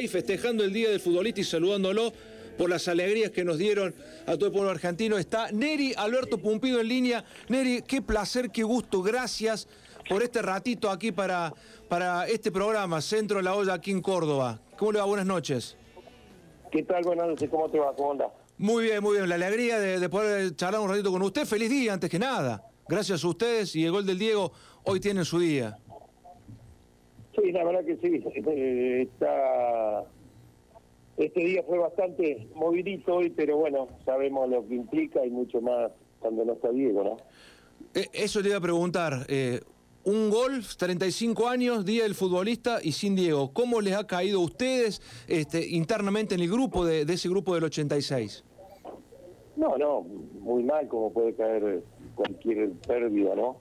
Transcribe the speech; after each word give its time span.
y 0.00 0.08
festejando 0.08 0.64
el 0.64 0.72
Día 0.72 0.90
del 0.90 1.00
Futbolista 1.00 1.40
y 1.40 1.44
saludándolo 1.44 2.12
por 2.56 2.68
las 2.68 2.88
alegrías 2.88 3.30
que 3.30 3.44
nos 3.44 3.58
dieron 3.58 3.94
a 4.26 4.34
todo 4.34 4.46
el 4.46 4.52
pueblo 4.52 4.70
argentino. 4.70 5.16
Está 5.16 5.50
Neri 5.52 5.94
Alberto 5.96 6.38
Pumpido 6.38 6.80
en 6.80 6.88
línea. 6.88 7.24
Neri, 7.48 7.82
qué 7.82 8.02
placer, 8.02 8.50
qué 8.50 8.64
gusto. 8.64 9.02
Gracias 9.02 9.68
por 10.08 10.22
este 10.22 10.42
ratito 10.42 10.90
aquí 10.90 11.12
para, 11.12 11.54
para 11.88 12.26
este 12.26 12.50
programa, 12.50 13.00
Centro 13.00 13.38
de 13.38 13.44
la 13.44 13.54
Olla, 13.54 13.74
aquí 13.74 13.90
en 13.90 14.02
Córdoba. 14.02 14.60
¿Cómo 14.76 14.92
le 14.92 14.98
va? 14.98 15.04
Buenas 15.04 15.26
noches. 15.26 15.76
¿Qué 16.70 16.82
tal? 16.82 17.02
Buenas 17.04 17.28
noches. 17.28 17.48
¿Cómo 17.48 17.70
te 17.70 17.78
va? 17.78 17.94
¿Cómo 17.94 18.12
anda? 18.12 18.28
Muy 18.58 18.84
bien, 18.84 19.02
muy 19.02 19.16
bien. 19.16 19.28
La 19.28 19.36
alegría 19.36 19.78
de, 19.78 20.08
poder 20.08 20.54
charlar 20.56 20.80
un 20.80 20.88
ratito 20.88 21.12
con 21.12 21.22
usted. 21.22 21.46
Feliz 21.46 21.70
día, 21.70 21.92
antes 21.92 22.10
que 22.10 22.18
nada. 22.18 22.64
Gracias 22.88 23.22
a 23.22 23.28
ustedes 23.28 23.76
y 23.76 23.84
el 23.84 23.92
gol 23.92 24.04
del 24.04 24.18
Diego 24.18 24.52
hoy 24.84 24.98
tiene 24.98 25.24
su 25.24 25.38
día. 25.38 25.78
Sí, 27.40 27.52
la 27.52 27.64
verdad 27.64 27.84
que 27.84 27.96
sí. 27.96 28.22
Eh, 28.34 29.02
está 29.02 30.06
este 31.18 31.40
día 31.40 31.64
fue 31.64 31.78
bastante 31.78 32.46
movidito 32.54 33.16
hoy, 33.16 33.30
pero 33.30 33.56
bueno, 33.56 33.88
sabemos 34.04 34.48
lo 34.48 34.66
que 34.66 34.76
implica 34.76 35.26
y 35.26 35.30
mucho 35.30 35.60
más 35.60 35.90
cuando 36.20 36.44
no 36.44 36.52
está 36.52 36.70
Diego, 36.70 37.02
¿no? 37.02 37.16
Eh, 37.92 38.06
eso 38.12 38.40
te 38.40 38.48
iba 38.48 38.58
a 38.58 38.60
preguntar. 38.60 39.26
Eh, 39.28 39.60
un 40.04 40.30
gol, 40.30 40.62
35 40.78 41.48
años, 41.48 41.84
Día 41.84 42.04
del 42.04 42.14
Futbolista 42.14 42.78
y 42.80 42.92
sin 42.92 43.16
Diego. 43.16 43.52
¿Cómo 43.52 43.80
les 43.80 43.96
ha 43.96 44.06
caído 44.06 44.40
a 44.40 44.44
ustedes 44.44 45.02
este, 45.26 45.66
internamente 45.66 46.36
en 46.36 46.40
el 46.40 46.48
grupo 46.48 46.86
de, 46.86 47.02
ese 47.02 47.28
grupo 47.28 47.56
del 47.56 47.64
86? 47.64 48.44
No, 49.56 49.76
no, 49.76 50.02
muy 50.02 50.62
mal 50.62 50.86
como 50.86 51.12
puede 51.12 51.34
caer 51.34 51.82
cualquier 52.14 52.70
pérdida, 52.86 53.34
¿no? 53.34 53.56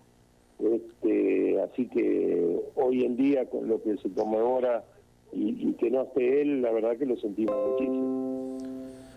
Este, 0.60 1.62
así 1.62 1.88
que 1.88 2.60
hoy 2.76 3.04
en 3.04 3.16
día 3.16 3.48
con 3.48 3.68
lo 3.68 3.82
que 3.82 3.98
se 3.98 4.10
conmemora 4.10 4.84
y, 5.32 5.74
que 5.74 5.92
no 5.92 6.04
esté 6.04 6.42
él, 6.42 6.62
la 6.62 6.72
verdad 6.72 6.98
que 6.98 7.06
lo 7.06 7.16
sentimos 7.18 7.56
muchísimo. 7.72 8.58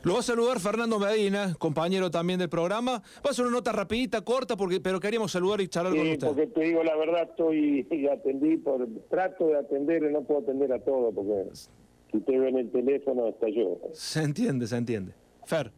Lo 0.03 0.15
va 0.15 0.21
a 0.21 0.23
saludar 0.23 0.61
Fernando 0.61 0.99
Medina, 0.99 1.55
compañero 1.59 2.10
también 2.10 2.38
del 2.38 2.49
programa. 2.49 3.02
Va 3.24 3.30
a 3.30 3.35
ser 3.35 3.45
una 3.45 3.57
nota 3.57 3.73
rapidita, 3.73 4.23
corta, 4.23 4.57
porque 4.57 4.80
pero 4.80 4.99
queríamos 4.99 5.30
saludar 5.30 5.60
y 5.60 5.69
charlar 5.69 5.95
con 5.95 6.09
usted. 6.09 6.27
porque 6.27 6.47
te 6.47 6.60
digo 6.63 6.82
la 6.82 6.97
verdad, 6.97 7.29
estoy 7.30 7.87
atendí 8.13 8.57
por 8.57 8.87
trato 9.10 9.49
de 9.49 9.59
atender, 9.59 10.02
no 10.10 10.23
puedo 10.23 10.41
atender 10.41 10.73
a 10.73 10.79
todo, 10.79 11.13
porque 11.13 11.51
si 12.10 12.16
usted 12.16 12.41
ve 12.41 12.49
en 12.49 12.59
el 12.59 12.71
teléfono 12.71 13.29
está 13.29 13.49
yo. 13.49 13.79
Se 13.93 14.23
entiende, 14.23 14.66
se 14.66 14.77
entiende. 14.77 15.13
Fer. 15.45 15.71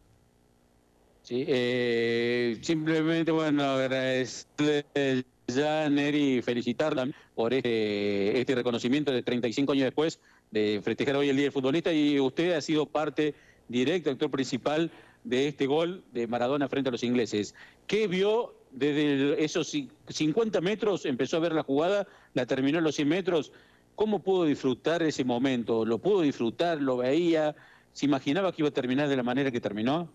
Sí, 1.21 1.45
eh, 1.47 2.57
simplemente, 2.61 3.31
bueno, 3.31 3.63
agradecerle 3.63 5.25
ya, 5.47 5.89
Neri, 5.89 6.41
felicitarla 6.41 7.09
por 7.35 7.53
este, 7.53 8.39
este 8.39 8.55
reconocimiento 8.55 9.11
de 9.11 9.23
35 9.23 9.71
años 9.73 9.85
después 9.85 10.19
de 10.51 10.81
festejar 10.83 11.15
hoy 11.15 11.29
el 11.29 11.35
Día 11.35 11.45
del 11.45 11.51
Futbolista 11.51 11.91
y 11.91 12.19
usted 12.19 12.53
ha 12.53 12.61
sido 12.61 12.85
parte 12.85 13.35
directa, 13.67 14.11
actor 14.11 14.31
principal 14.31 14.91
de 15.23 15.47
este 15.47 15.67
gol 15.67 16.03
de 16.11 16.27
Maradona 16.27 16.67
frente 16.67 16.89
a 16.89 16.91
los 16.91 17.03
ingleses. 17.03 17.55
¿Qué 17.87 18.07
vio 18.07 18.53
desde 18.71 19.43
esos 19.43 19.75
50 20.07 20.61
metros? 20.61 21.05
Empezó 21.05 21.37
a 21.37 21.41
ver 21.41 21.53
la 21.53 21.63
jugada, 21.63 22.07
la 22.33 22.45
terminó 22.45 22.77
en 22.77 22.83
los 22.83 22.95
100 22.95 23.07
metros. 23.07 23.51
¿Cómo 23.95 24.19
pudo 24.19 24.45
disfrutar 24.45 25.03
ese 25.03 25.23
momento? 25.23 25.85
¿Lo 25.85 25.99
pudo 25.99 26.21
disfrutar? 26.21 26.81
¿Lo 26.81 26.97
veía? 26.97 27.55
¿Se 27.93 28.05
imaginaba 28.05 28.51
que 28.51 28.61
iba 28.63 28.69
a 28.69 28.73
terminar 28.73 29.07
de 29.07 29.15
la 29.15 29.23
manera 29.23 29.51
que 29.51 29.61
terminó? 29.61 30.09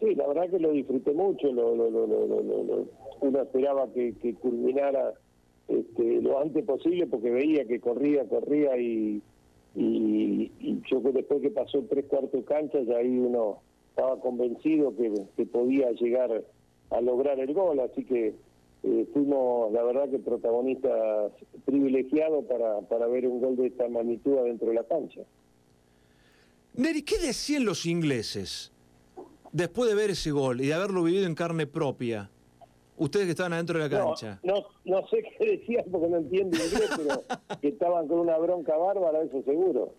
Sí, 0.00 0.14
la 0.14 0.26
verdad 0.26 0.50
que 0.50 0.58
lo 0.58 0.72
disfruté 0.72 1.12
mucho, 1.12 1.50
lo, 1.52 1.72
uno 3.20 3.42
esperaba 3.42 3.90
que, 3.92 4.34
culminara 4.40 5.14
este, 5.68 6.20
lo 6.20 6.38
antes 6.40 6.64
posible 6.64 7.06
porque 7.06 7.30
veía 7.30 7.64
que 7.64 7.80
corría, 7.80 8.28
corría 8.28 8.78
y, 8.78 9.22
y, 9.74 10.52
yo 10.90 11.02
que 11.02 11.12
después 11.12 11.40
que 11.40 11.50
pasó 11.50 11.82
tres 11.88 12.04
cuartos 12.06 12.44
cancha 12.44 12.80
ya 12.82 12.98
ahí 12.98 13.18
uno 13.18 13.62
estaba 13.88 14.20
convencido 14.20 14.94
que, 14.94 15.46
podía 15.46 15.90
llegar 15.92 16.44
a 16.90 17.00
lograr 17.00 17.40
el 17.40 17.54
gol, 17.54 17.80
así 17.80 18.04
que 18.04 18.34
eh, 18.82 19.06
fuimos 19.14 19.72
la 19.72 19.82
verdad 19.82 20.10
que 20.10 20.18
protagonistas 20.18 21.32
privilegiados 21.64 22.44
para, 22.44 22.80
para 22.82 23.06
ver 23.06 23.26
un 23.26 23.40
gol 23.40 23.56
de 23.56 23.68
esta 23.68 23.88
magnitud 23.88 24.36
dentro 24.44 24.68
de 24.68 24.74
la 24.74 24.84
cancha. 24.84 25.22
Neri, 26.74 27.00
¿qué 27.02 27.16
decían 27.18 27.64
los 27.64 27.86
ingleses? 27.86 28.75
Después 29.56 29.88
de 29.88 29.96
ver 29.96 30.10
ese 30.10 30.30
gol 30.30 30.60
y 30.60 30.66
de 30.66 30.74
haberlo 30.74 31.02
vivido 31.02 31.26
en 31.26 31.34
carne 31.34 31.66
propia, 31.66 32.30
ustedes 32.98 33.24
que 33.24 33.30
estaban 33.30 33.54
adentro 33.54 33.78
de 33.78 33.88
la 33.88 33.98
cancha. 33.98 34.38
No, 34.42 34.66
no, 34.84 35.06
sé 35.08 35.22
qué 35.38 35.56
decían 35.56 35.84
porque 35.90 36.08
no 36.08 36.18
entiendo 36.18 36.56
inglés, 36.56 36.90
pero 36.96 37.22
que 37.60 37.68
estaban 37.68 38.06
con 38.06 38.20
una 38.20 38.36
bronca 38.36 38.76
bárbara, 38.76 39.22
eso 39.22 39.42
seguro. 39.42 39.94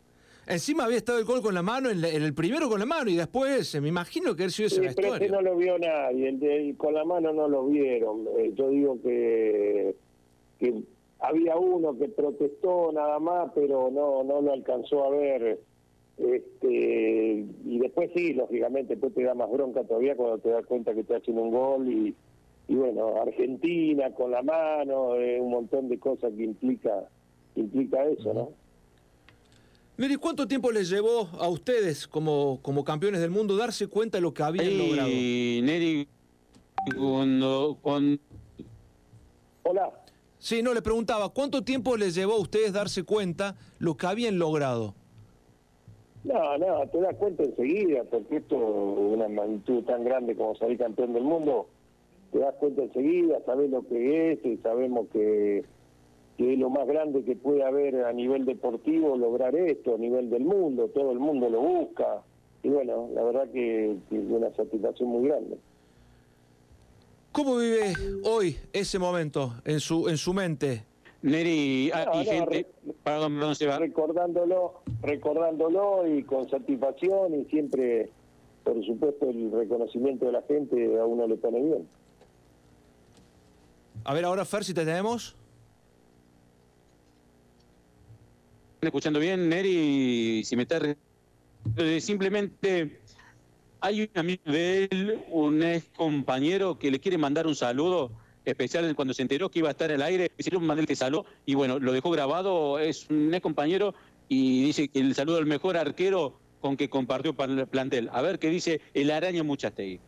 Encima 0.45 0.85
había 0.85 0.97
estado 0.97 1.17
el 1.19 1.25
gol 1.25 1.41
con 1.41 1.53
la 1.53 1.61
mano, 1.61 1.89
en, 1.89 2.05
el 2.05 2.33
primero 2.33 2.69
con 2.69 2.79
la 2.79 2.85
mano 2.85 3.09
y 3.09 3.15
después, 3.15 3.81
me 3.81 3.89
imagino 3.89 4.33
que 4.35 4.45
él 4.45 4.51
sido 4.51 4.67
ese 4.67 4.93
Pero 4.95 5.15
ese 5.15 5.27
no 5.27 5.41
lo 5.41 5.57
vio 5.57 5.77
nadie, 5.77 6.29
el 6.29 6.39
de 6.39 6.75
con 6.77 6.93
la 6.93 7.03
mano 7.03 7.33
no 7.33 7.49
lo 7.49 7.65
vieron. 7.65 8.25
Eh, 8.37 8.53
yo 8.55 8.69
digo 8.69 9.01
que, 9.01 9.95
que 10.59 10.83
había 11.19 11.57
uno 11.57 11.97
que 11.97 12.07
protestó 12.07 12.91
nada 12.93 13.19
más, 13.19 13.51
pero 13.55 13.89
no, 13.91 14.23
no 14.23 14.39
lo 14.41 14.53
alcanzó 14.53 15.03
a 15.03 15.09
ver 15.09 15.59
este, 16.17 17.45
y 17.65 17.79
después 17.79 18.09
sí, 18.15 18.33
lógicamente, 18.33 18.95
después 18.95 19.13
te 19.13 19.23
da 19.23 19.35
más 19.35 19.51
bronca 19.51 19.83
todavía 19.83 20.15
cuando 20.15 20.39
te 20.39 20.49
das 20.49 20.65
cuenta 20.65 20.93
que 20.95 21.03
te 21.03 21.15
hacen 21.15 21.37
un 21.37 21.51
gol 21.51 21.87
y, 21.91 22.15
y 22.67 22.75
bueno, 22.75 23.21
Argentina 23.21 24.11
con 24.13 24.31
la 24.31 24.41
mano, 24.41 25.15
eh, 25.15 25.39
un 25.39 25.51
montón 25.51 25.89
de 25.89 25.99
cosas 25.99 26.33
que 26.35 26.43
implica, 26.43 27.07
implica 27.55 28.03
eso, 28.05 28.33
¿no? 28.33 28.49
Mire, 29.97 30.17
¿cuánto 30.17 30.47
tiempo 30.47 30.71
les 30.71 30.89
llevó 30.89 31.27
a 31.39 31.47
ustedes 31.47 32.07
como, 32.07 32.59
como 32.61 32.83
campeones 32.83 33.19
del 33.19 33.31
mundo 33.31 33.55
darse 33.55 33.87
cuenta 33.87 34.17
de 34.17 34.21
lo 34.21 34.33
que 34.33 34.43
habían 34.43 34.77
logrado? 34.77 35.09
Neri, 35.09 36.07
cuando, 36.95 37.77
cuando... 37.81 38.21
Hola. 39.63 39.91
Sí, 40.37 40.61
no, 40.61 40.73
le 40.73 40.83
preguntaba, 40.83 41.29
¿cuánto 41.29 41.63
tiempo 41.63 41.97
les 41.97 42.13
llevó 42.13 42.33
a 42.33 42.39
ustedes 42.39 42.73
darse 42.73 43.03
cuenta 43.03 43.55
lo 43.79 43.97
que 43.97 44.05
habían 44.05 44.37
logrado? 44.37 44.93
No, 46.27 46.57
no, 46.57 46.85
te 46.89 46.99
das 46.99 47.15
cuenta 47.15 47.43
enseguida, 47.43 48.03
porque 48.03 48.37
esto 48.37 48.55
es 48.57 49.13
una 49.13 49.29
magnitud 49.29 49.83
tan 49.85 50.03
grande 50.03 50.35
como 50.35 50.55
salir 50.55 50.77
campeón 50.77 51.13
del 51.13 51.23
mundo, 51.23 51.67
te 52.33 52.39
das 52.39 52.53
cuenta 52.55 52.83
enseguida, 52.83 53.39
sabes 53.45 53.69
lo 53.69 53.87
que 53.87 54.33
es 54.33 54.45
y 54.45 54.57
sabemos 54.57 55.07
que, 55.13 55.63
es 56.37 56.59
lo 56.59 56.69
más 56.69 56.85
grande 56.85 57.23
que 57.23 57.37
puede 57.37 57.63
haber 57.63 58.03
a 58.03 58.11
nivel 58.11 58.45
deportivo 58.45 59.15
lograr 59.15 59.55
esto, 59.55 59.95
a 59.95 59.97
nivel 59.97 60.29
del 60.29 60.43
mundo, 60.43 60.89
todo 60.89 61.13
el 61.13 61.19
mundo 61.19 61.49
lo 61.49 61.61
busca, 61.61 62.21
y 62.61 62.67
bueno, 62.67 63.09
la 63.13 63.23
verdad 63.23 63.49
que, 63.53 63.91
es 63.91 64.29
una 64.29 64.53
satisfacción 64.53 65.07
muy 65.07 65.29
grande. 65.29 65.57
¿Cómo 67.31 67.57
vive 67.57 67.93
hoy 68.25 68.57
ese 68.73 68.99
momento 68.99 69.53
en 69.63 69.79
su, 69.79 70.09
en 70.09 70.17
su 70.17 70.33
mente? 70.33 70.83
Neri, 71.21 71.91
y 71.91 72.25
gente, 72.25 72.67
perdón, 73.03 73.55
se 73.55 73.65
va. 73.65 73.79
Recordándolo, 73.79 74.81
recordándolo 75.01 76.07
y 76.07 76.23
con 76.23 76.47
satisfacción 76.49 77.33
y 77.33 77.45
siempre, 77.45 78.11
por 78.63 78.85
supuesto, 78.85 79.29
el 79.29 79.51
reconocimiento 79.51 80.25
de 80.25 80.31
la 80.31 80.43
gente 80.43 80.99
a 80.99 81.05
uno 81.05 81.27
le 81.27 81.37
pone 81.37 81.61
bien. 81.61 81.87
A 84.03 84.13
ver, 84.13 84.25
ahora 84.25 84.45
Fer, 84.45 84.63
si 84.63 84.73
te 84.73 84.85
tenemos. 84.85 85.35
Escuchando 88.81 89.19
bien, 89.19 89.49
Neri, 89.49 90.43
si 90.45 90.55
me 90.55 90.63
está... 90.63 90.79
Simplemente 91.99 92.99
hay 93.81 94.03
un 94.03 94.09
amigo 94.15 94.43
de 94.45 94.87
él, 94.89 95.25
un 95.29 95.63
ex 95.63 95.89
compañero 95.97 96.77
que 96.77 96.91
le 96.91 96.99
quiere 96.99 97.17
mandar 97.17 97.47
un 97.47 97.55
saludo 97.55 98.11
especial 98.51 98.95
cuando 98.95 99.13
se 99.13 99.21
enteró 99.21 99.49
que 99.49 99.59
iba 99.59 99.67
a 99.67 99.71
estar 99.71 99.91
el 99.91 100.01
aire, 100.01 100.31
hicieron 100.37 100.61
un 100.61 100.67
mandel 100.67 100.87
que 100.87 100.95
saló 100.95 101.25
y 101.45 101.55
bueno, 101.55 101.79
lo 101.79 101.91
dejó 101.91 102.09
grabado, 102.11 102.79
es 102.79 103.09
un 103.09 103.33
ex 103.33 103.43
compañero 103.43 103.93
y 104.29 104.63
dice 104.63 104.87
que 104.87 104.99
el 104.99 105.15
saludo 105.15 105.37
al 105.37 105.45
mejor 105.45 105.77
arquero 105.77 106.39
con 106.61 106.77
que 106.77 106.89
compartió 106.89 107.35
el 107.37 107.67
plantel. 107.67 108.09
A 108.13 108.21
ver 108.21 108.39
qué 108.39 108.49
dice 108.49 108.81
el 108.93 109.11
araña 109.11 109.43
Muchastegui. 109.43 109.99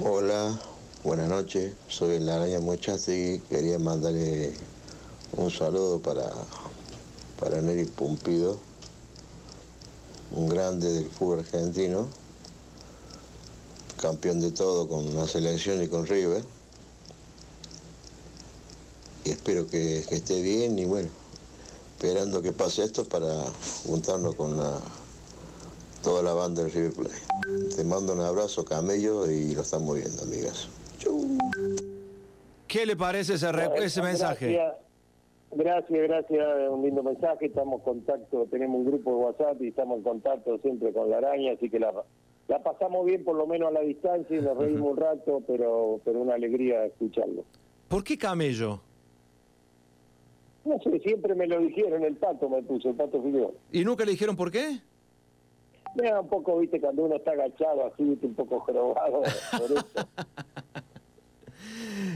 Hola, 0.00 0.58
buenas 1.02 1.28
noches, 1.28 1.74
soy 1.88 2.16
el 2.16 2.28
araña 2.28 2.60
Muchastegui, 2.60 3.40
quería 3.48 3.78
mandarle 3.78 4.52
un 5.36 5.50
saludo 5.50 6.00
para, 6.00 6.30
para 7.38 7.60
Neri 7.60 7.84
Pumpido, 7.84 8.58
un 10.32 10.48
grande 10.48 10.92
del 10.92 11.10
fútbol 11.10 11.40
argentino 11.40 12.08
campeón 14.00 14.40
de 14.40 14.50
todo 14.50 14.88
con 14.88 15.14
la 15.14 15.26
selección 15.26 15.82
y 15.82 15.88
con 15.88 16.06
River. 16.06 16.42
Y 19.24 19.30
espero 19.30 19.66
que, 19.66 19.98
esté 19.98 20.42
bien 20.42 20.78
y 20.78 20.84
bueno, 20.84 21.08
esperando 21.96 22.42
que 22.42 22.52
pase 22.52 22.84
esto 22.84 23.04
para 23.04 23.44
juntarnos 23.86 24.34
con 24.34 24.56
la, 24.56 24.78
toda 26.02 26.22
la 26.22 26.34
banda 26.34 26.62
del 26.62 26.72
River 26.72 26.92
Plate. 26.92 27.74
Te 27.74 27.84
mando 27.84 28.12
un 28.12 28.20
abrazo, 28.20 28.64
camello, 28.64 29.30
y 29.30 29.54
lo 29.54 29.62
estamos 29.62 29.96
viendo, 29.96 30.22
amigas. 30.22 30.68
¿Qué 32.68 32.84
le 32.84 32.96
parece 32.96 33.34
ese, 33.34 33.48
ese 33.76 34.02
mensaje? 34.02 34.58
Gracias, 35.56 36.02
gracias, 36.02 36.46
un 36.68 36.82
lindo 36.82 37.02
mensaje, 37.04 37.46
estamos 37.46 37.78
en 37.78 37.84
contacto, 37.84 38.46
tenemos 38.50 38.80
un 38.80 38.86
grupo 38.86 39.10
de 39.10 39.16
WhatsApp 39.16 39.62
y 39.62 39.68
estamos 39.68 39.98
en 39.98 40.02
contacto 40.02 40.58
siempre 40.58 40.92
con 40.92 41.08
la 41.08 41.18
araña, 41.18 41.52
así 41.52 41.70
que 41.70 41.78
la, 41.78 41.92
la 42.48 42.62
pasamos 42.62 43.06
bien 43.06 43.24
por 43.24 43.36
lo 43.36 43.46
menos 43.46 43.68
a 43.68 43.72
la 43.72 43.80
distancia 43.80 44.36
y 44.36 44.40
nos 44.40 44.56
reímos 44.56 44.92
un 44.92 44.96
rato, 44.96 45.42
pero, 45.46 46.00
pero 46.04 46.20
una 46.20 46.34
alegría 46.34 46.84
escucharlo. 46.84 47.44
¿Por 47.88 48.04
qué 48.04 48.18
camello? 48.18 48.80
No 50.64 50.78
sé, 50.80 50.98
siempre 51.00 51.34
me 51.34 51.46
lo 51.46 51.60
dijeron, 51.60 52.04
el 52.04 52.16
pato 52.16 52.48
me 52.48 52.62
puso, 52.62 52.90
el 52.90 52.96
pato 52.96 53.22
Fideo. 53.22 53.54
¿Y 53.72 53.84
nunca 53.84 54.04
le 54.04 54.12
dijeron 54.12 54.36
por 54.36 54.50
qué? 54.50 54.80
Me 55.94 56.10
da 56.10 56.20
un 56.20 56.28
poco, 56.28 56.58
viste, 56.58 56.80
cuando 56.80 57.04
uno 57.04 57.16
está 57.16 57.32
agachado 57.32 57.86
así, 57.86 58.02
viste, 58.02 58.26
un 58.26 58.34
poco 58.34 58.60
jorobado, 58.60 59.22
por 59.52 59.72
eso. 59.72 59.86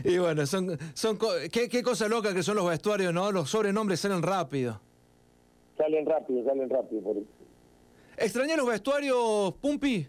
Y 0.05 0.19
bueno, 0.19 0.47
son, 0.47 0.79
son 0.95 1.19
qué, 1.51 1.69
qué 1.69 1.83
cosa 1.83 2.09
loca 2.09 2.33
que 2.35 2.43
son 2.43 2.57
los 2.57 2.69
vestuarios, 2.69 3.13
¿no? 3.13 3.33
Los 3.33 3.51
sobrenombres 3.51 4.01
salen 4.01 4.23
rápido. 4.23 4.81
Salen 5.77 6.07
rápido, 6.07 6.45
salen 6.45 6.71
rápido 6.71 7.03
por 7.03 7.17
eso. 7.17 7.27
¿Extrañas 8.17 8.57
los 8.57 8.67
vestuarios, 8.67 9.55
Pumpi? 9.61 10.07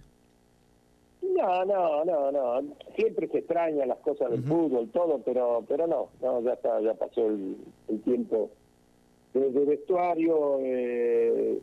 No, 1.39 1.65
no, 1.65 2.03
no, 2.05 2.31
no. 2.31 2.61
Siempre 2.95 3.27
se 3.29 3.39
extrañan 3.39 3.87
las 3.87 3.99
cosas 3.99 4.29
del 4.31 4.43
fútbol, 4.43 4.89
todo, 4.91 5.19
pero 5.23 5.63
pero 5.67 5.87
no, 5.87 6.09
no, 6.21 6.41
ya 6.41 6.53
está, 6.53 6.81
ya 6.81 6.93
pasó 6.95 7.27
el, 7.27 7.55
el 7.87 8.01
tiempo 8.01 8.49
de, 9.33 9.49
de 9.51 9.65
vestuario. 9.65 10.57
eh, 10.61 11.59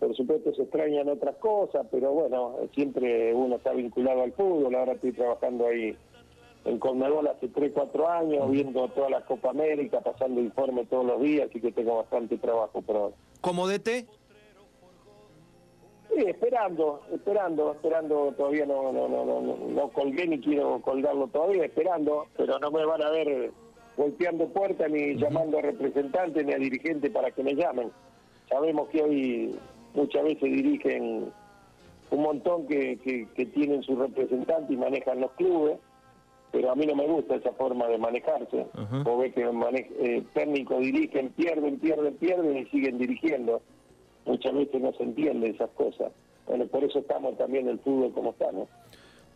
por 0.00 0.14
supuesto 0.14 0.54
se 0.54 0.62
extrañan 0.62 1.08
otras 1.08 1.36
cosas, 1.38 1.84
pero 1.90 2.12
bueno, 2.12 2.54
siempre 2.72 3.34
uno 3.34 3.56
está 3.56 3.72
vinculado 3.72 4.22
al 4.22 4.32
fútbol. 4.32 4.74
Ahora 4.76 4.92
estoy 4.92 5.12
trabajando 5.12 5.66
ahí 5.66 5.96
en 6.64 6.78
Conmebol 6.78 7.26
hace 7.26 7.48
3, 7.48 7.72
4 7.74 8.08
años, 8.08 8.50
viendo 8.50 8.86
toda 8.90 9.10
la 9.10 9.24
Copa 9.24 9.50
América, 9.50 10.00
pasando 10.00 10.40
informe 10.40 10.84
todos 10.86 11.04
los 11.04 11.20
días, 11.20 11.48
así 11.50 11.60
que 11.60 11.72
tengo 11.72 11.96
bastante 11.96 12.38
trabajo 12.38 12.82
ahora. 12.86 13.14
¿Como 13.40 13.66
DT? 13.66 14.06
Sí, 16.18 16.24
esperando, 16.26 17.00
esperando, 17.14 17.72
esperando, 17.72 18.32
todavía 18.36 18.66
no, 18.66 18.92
no, 18.92 19.06
no, 19.08 19.24
no, 19.24 19.40
no, 19.68 19.88
colgué 19.90 20.26
ni 20.26 20.40
quiero 20.40 20.80
colgarlo 20.80 21.28
todavía, 21.28 21.64
esperando, 21.66 22.26
pero 22.36 22.58
no 22.58 22.72
me 22.72 22.84
van 22.84 23.00
a 23.02 23.10
ver 23.10 23.52
golpeando 23.96 24.48
puertas 24.48 24.90
ni 24.90 25.14
llamando 25.14 25.58
a 25.58 25.62
representantes 25.62 26.44
ni 26.44 26.52
a 26.52 26.58
dirigentes 26.58 27.10
para 27.12 27.30
que 27.30 27.44
me 27.44 27.54
llamen. 27.54 27.92
Sabemos 28.48 28.88
que 28.88 29.00
hoy 29.02 29.58
muchas 29.94 30.24
veces 30.24 30.42
dirigen 30.42 31.32
un 32.10 32.20
montón 32.22 32.66
que, 32.66 32.98
que, 32.98 33.28
que 33.36 33.46
tienen 33.46 33.82
su 33.84 33.94
representante 33.94 34.72
y 34.72 34.76
manejan 34.76 35.20
los 35.20 35.30
clubes, 35.32 35.78
pero 36.50 36.72
a 36.72 36.74
mí 36.74 36.84
no 36.86 36.96
me 36.96 37.06
gusta 37.06 37.36
esa 37.36 37.52
forma 37.52 37.86
de 37.86 37.98
manejarse. 37.98 38.66
Vos 39.04 39.20
ves 39.20 39.34
que 39.34 39.44
mane- 39.52 39.88
eh, 40.00 40.24
técnicos 40.34 40.80
dirigen, 40.80 41.28
pierden, 41.30 41.78
pierden, 41.78 42.14
pierden 42.16 42.56
y 42.56 42.64
siguen 42.66 42.98
dirigiendo 42.98 43.60
muchas 44.28 44.54
veces 44.54 44.80
no 44.80 44.92
se 44.92 45.02
entiende 45.02 45.50
esas 45.50 45.70
cosas. 45.70 46.12
Bueno, 46.46 46.66
por 46.66 46.84
eso 46.84 47.00
estamos 47.00 47.36
también 47.36 47.64
en 47.64 47.72
el 47.72 47.78
fútbol 47.80 48.12
como 48.12 48.30
está, 48.30 48.52
¿no? 48.52 48.68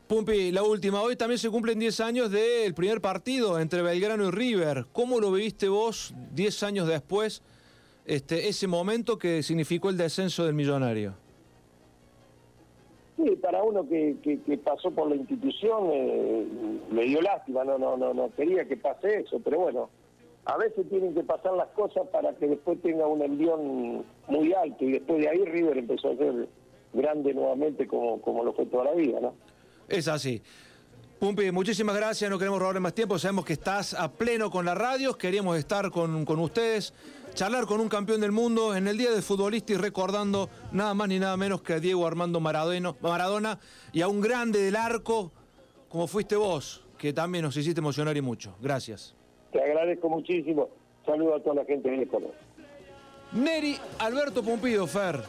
Pumpi, 0.06 0.52
la 0.52 0.62
última. 0.62 1.00
Hoy 1.00 1.16
también 1.16 1.38
se 1.38 1.48
cumplen 1.48 1.78
10 1.78 2.00
años 2.00 2.30
del 2.30 2.74
primer 2.74 3.00
partido 3.00 3.58
entre 3.58 3.82
Belgrano 3.82 4.28
y 4.28 4.30
River. 4.30 4.86
¿Cómo 4.92 5.20
lo 5.20 5.32
viviste 5.32 5.68
vos 5.68 6.14
10 6.34 6.62
años 6.64 6.86
después, 6.86 7.42
este, 8.04 8.48
ese 8.48 8.66
momento 8.66 9.18
que 9.18 9.42
significó 9.42 9.88
el 9.88 9.96
descenso 9.96 10.44
del 10.44 10.54
millonario? 10.54 11.14
Sí, 13.16 13.36
para 13.36 13.62
uno 13.62 13.88
que, 13.88 14.16
que, 14.22 14.40
que 14.40 14.58
pasó 14.58 14.90
por 14.90 15.08
la 15.08 15.16
institución 15.16 15.90
eh, 15.92 16.46
me 16.90 17.04
dio 17.04 17.22
lástima, 17.22 17.64
no, 17.64 17.78
no, 17.78 17.96
no, 17.96 18.12
no 18.12 18.30
quería 18.34 18.66
que 18.66 18.76
pase 18.76 19.20
eso, 19.20 19.40
pero 19.42 19.60
bueno, 19.60 19.90
a 20.44 20.56
veces 20.56 20.88
tienen 20.88 21.14
que 21.14 21.22
pasar 21.22 21.52
las 21.54 21.68
cosas 21.68 22.06
para 22.10 22.34
que 22.34 22.48
después 22.48 22.80
tenga 22.82 23.06
un 23.06 23.22
envión 23.22 24.04
muy 24.26 24.52
alto 24.52 24.84
y 24.84 24.92
después 24.92 25.20
de 25.20 25.28
ahí 25.28 25.44
River 25.44 25.78
empezó 25.78 26.10
a 26.10 26.16
ser 26.16 26.48
grande 26.92 27.32
nuevamente 27.32 27.86
como, 27.86 28.20
como 28.20 28.44
lo 28.44 28.52
fue 28.52 28.66
toda 28.66 28.84
la 28.84 28.92
vida, 28.92 29.20
¿no? 29.20 29.34
Es 29.88 30.08
así. 30.08 30.42
Pumpi, 31.20 31.52
muchísimas 31.52 31.94
gracias, 31.94 32.28
no 32.28 32.36
queremos 32.36 32.58
robarle 32.58 32.80
más 32.80 32.94
tiempo, 32.94 33.16
sabemos 33.16 33.44
que 33.44 33.52
estás 33.52 33.94
a 33.94 34.10
pleno 34.10 34.50
con 34.50 34.64
la 34.64 34.74
radio, 34.74 35.16
queríamos 35.16 35.56
estar 35.56 35.92
con, 35.92 36.24
con 36.24 36.40
ustedes, 36.40 36.92
charlar 37.34 37.66
con 37.66 37.80
un 37.80 37.88
campeón 37.88 38.20
del 38.20 38.32
mundo 38.32 38.74
en 38.74 38.88
el 38.88 38.98
Día 38.98 39.12
del 39.12 39.22
Futbolista 39.22 39.72
y 39.72 39.76
recordando 39.76 40.50
nada 40.72 40.94
más 40.94 41.06
ni 41.08 41.20
nada 41.20 41.36
menos 41.36 41.62
que 41.62 41.74
a 41.74 41.78
Diego 41.78 42.04
Armando 42.08 42.40
Maradona, 42.40 42.96
Maradona 43.00 43.60
y 43.92 44.00
a 44.00 44.08
un 44.08 44.20
grande 44.20 44.60
del 44.60 44.74
arco 44.74 45.30
como 45.88 46.08
fuiste 46.08 46.34
vos, 46.34 46.82
que 46.98 47.12
también 47.12 47.44
nos 47.44 47.56
hiciste 47.56 47.80
emocionar 47.80 48.16
y 48.16 48.22
mucho. 48.22 48.56
Gracias. 48.60 49.14
Te 49.52 49.62
agradezco 49.62 50.08
muchísimo. 50.08 50.68
Saludo 51.04 51.36
a 51.36 51.40
toda 51.42 51.56
la 51.56 51.64
gente 51.64 51.90
de. 51.90 52.32
Neri 53.32 53.76
Alberto 53.98 54.42
Pumpido, 54.42 54.86
Fer. 54.86 55.22